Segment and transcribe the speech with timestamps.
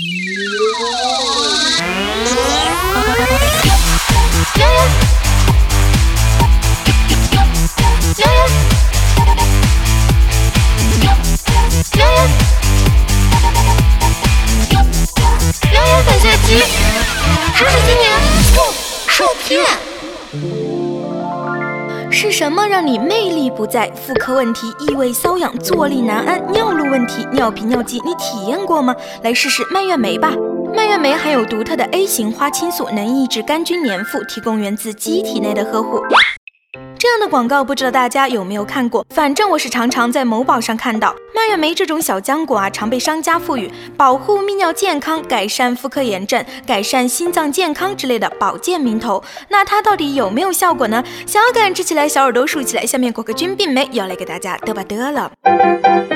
[19.50, 19.99] 是
[22.40, 23.90] 什么让你魅力不在？
[23.90, 28.96] 妇科问题、异味瘙痒、坐立难安、尿路问题、尿频尿急，你体验过吗？
[29.22, 30.32] 来试试蔓越莓吧。
[30.74, 36.00] 蔓越莓含有独特的 A 型花青素，能抑制杆菌粘附，提供源自机体内的呵护。
[37.20, 39.06] 的广告不知道大家有没有看过？
[39.10, 49.22] 反正我是常常在某宝上看到蔓越莓这种小浆果啊，常被商家赋予保护泌尿健康、改善妇科炎症、改善心脏健康之类的保健名头。
[49.50, 51.04] 那它到底有没有效果呢？
[51.26, 56.09] 想要感知起来，小耳朵竖起来，下面果壳菌病没要来给大家嘚吧嘚了。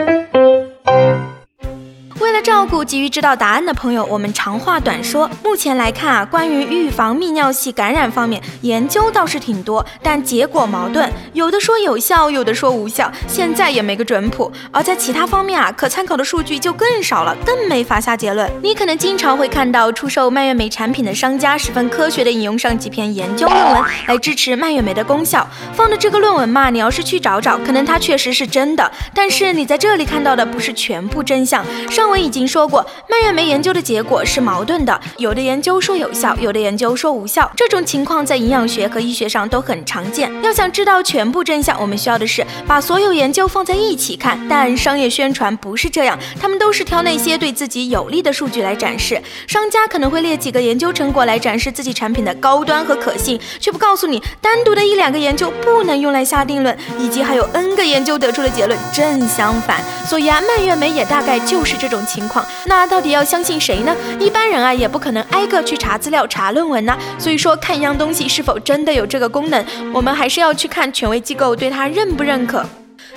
[2.44, 5.30] 照顾急于知道答案的朋友，我们长话短说。
[5.42, 14.52] 目前来看啊，关于预防泌尿系感染方面，研究倒是挺多，但结果矛盾，有的说有效，有的说无效，现在也没个准谱。
[14.70, 18.50] 而在其他方面啊，可参考的数据就更少了，更没法下结论。
[18.62, 25.48] 你可能经常会看到出售蔓越莓产品的商家十分科学的引用上几篇研究论文来支持蔓越莓的功效。
[25.72, 31.64] 放的这个论文嘛，你要是去找找，可能它确实是真的，但是你在这里看到的不是全部真相。
[31.90, 32.04] 上。
[32.04, 37.48] 文已经说过，蔓越莓研究的结果是矛盾的，有的研究说有效，有的研究说无效。
[37.54, 40.28] 这种情况在营养学和医学上都很常见。
[40.42, 44.36] 要想知道全部真相，我们需要的是把所有研究放在一起看。
[44.48, 49.22] 但商业宣传不是这样，他们都是挑那些对自己有利的数据来展示。
[49.46, 59.80] 商家可能会列几个研究成果来展示自己产品的高端和可信，却不告诉你单独的一两个研究不能用来下定论，以及还有 N 个研究得出的结论正相反。
[60.04, 62.02] 所以啊，蔓越莓也大概就是这种。
[62.14, 63.94] 情况况，那到底要相信谁呢？
[64.18, 66.96] 一般人啊，也不可能挨个去查资料、查论文呢。
[67.18, 72.64] 所以说，看一样东西是否真的有这个功能，我们还是要去看权威机构对它认不认可。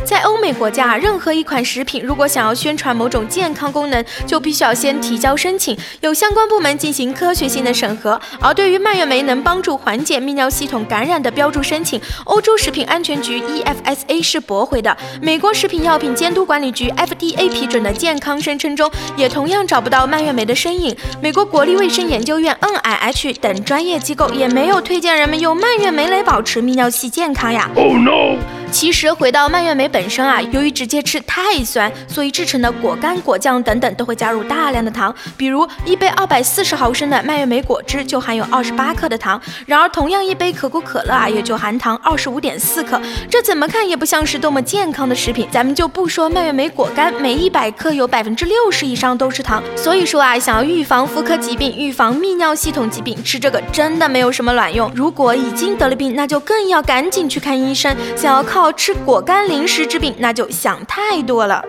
[0.06, 8.20] 在欧美国家，任何一款食品如果想要宣传某种健康功能，就必须要先提交申请，有相关部门进行科学性的审核。
[8.40, 14.96] 而对于蔓越莓能帮助缓解泌尿系统感染的标注申请，欧洲食品安全局 EFSA 是驳回的。
[15.22, 20.96] 美国食品药品监督管理局 FDA 批准的健康声称中，也同样找不到蔓越莓的身影。
[21.22, 27.70] 美国国立卫生研究院 NIH 等专业机构也没有推荐人们用蔓越莓来保持泌尿系健康呀。
[27.76, 28.38] Oh no！
[28.72, 35.14] 其实回到蔓越莓本身啊，由于直接吃太酸，所以制成的果干、果酱等等都会加入大量的糖。
[35.36, 39.42] 比如一杯二百四十毫升的蔓越莓果汁就含有二十八克的糖。
[39.66, 45.48] 然而同样一杯可口可乐啊，也就含糖二十五点四克，这怎么看也不像是多么健康的食品。
[45.50, 49.64] 咱们就不说蔓越莓果干，每一百克有百分之六十以上都是糖。
[49.78, 54.92] 所以说啊，想要预防妇科疾病、预防泌尿系统疾病，吃这个真的没有什么卵用。
[54.94, 57.96] 如果已经得了病，那就更要赶紧去看医生。
[58.16, 58.57] 想要靠。
[58.60, 61.64] 好吃果干零食之病，那就想太多了。